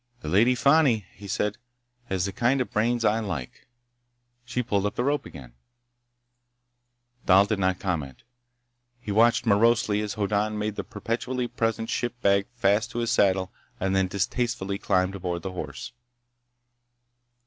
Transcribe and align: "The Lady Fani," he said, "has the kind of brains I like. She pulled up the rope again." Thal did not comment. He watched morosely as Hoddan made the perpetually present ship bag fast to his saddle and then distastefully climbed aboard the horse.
"The 0.21 0.29
Lady 0.29 0.55
Fani," 0.55 1.05
he 1.13 1.27
said, 1.27 1.59
"has 2.05 2.25
the 2.25 2.31
kind 2.31 2.59
of 2.59 2.71
brains 2.71 3.05
I 3.05 3.19
like. 3.19 3.67
She 4.43 4.63
pulled 4.63 4.87
up 4.87 4.95
the 4.95 5.03
rope 5.03 5.27
again." 5.27 5.53
Thal 7.27 7.45
did 7.45 7.59
not 7.59 7.77
comment. 7.79 8.23
He 8.99 9.11
watched 9.11 9.45
morosely 9.45 10.01
as 10.01 10.15
Hoddan 10.15 10.57
made 10.57 10.75
the 10.75 10.83
perpetually 10.83 11.47
present 11.47 11.91
ship 11.91 12.19
bag 12.23 12.47
fast 12.55 12.89
to 12.89 12.97
his 12.97 13.11
saddle 13.11 13.51
and 13.79 13.95
then 13.95 14.07
distastefully 14.07 14.79
climbed 14.79 15.13
aboard 15.13 15.43
the 15.43 15.51
horse. 15.51 15.91